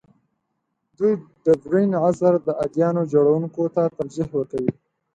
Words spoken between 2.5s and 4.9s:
اديانو جوړونکو ته ترجیح ورکوي.